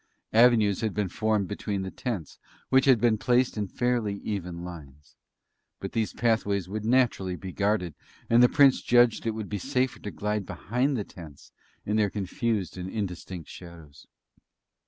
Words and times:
Avenues 0.33 0.81
had 0.81 0.95
been 0.95 1.09
formed 1.09 1.47
between 1.47 1.83
the 1.83 1.91
tents, 1.91 2.39
which 2.69 2.85
had 2.85 2.99
been 2.99 3.19
placed 3.19 3.55
in 3.55 3.67
fairly 3.67 4.15
even 4.23 4.63
lines; 4.63 5.15
but 5.79 5.91
these 5.91 6.11
pathways 6.11 6.67
would 6.67 6.83
naturally 6.85 7.35
be 7.35 7.51
guarded, 7.51 7.93
and 8.27 8.41
the 8.41 8.49
Prince 8.49 8.81
judged 8.81 9.27
it 9.27 9.35
would 9.35 9.47
be 9.47 9.59
safer 9.59 9.99
to 9.99 10.09
glide 10.09 10.47
behind 10.47 10.97
the 10.97 11.03
tents 11.03 11.51
in 11.85 11.97
their 11.97 12.09
confused 12.09 12.79
and 12.79 12.89
indistinct 12.89 13.47
shadows. 13.49 14.07